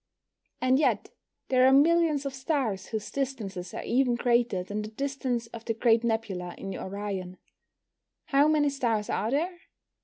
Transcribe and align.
And 0.59 0.79
yet 0.79 1.11
there 1.49 1.67
are 1.67 1.71
millions 1.71 2.25
of 2.25 2.33
stars 2.33 2.87
whose 2.87 3.11
distances 3.11 3.71
are 3.71 3.83
even 3.83 4.15
greater 4.15 4.63
than 4.63 4.81
the 4.81 4.87
distance 4.89 5.45
of 5.53 5.63
the 5.65 5.75
Great 5.75 6.03
Nebula 6.03 6.55
in 6.57 6.75
Orion. 6.75 7.37
How 8.25 8.47
many 8.47 8.69
stars 8.69 9.11
are 9.11 9.29
there? 9.29 9.59